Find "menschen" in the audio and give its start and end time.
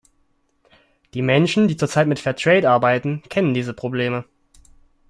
1.21-1.67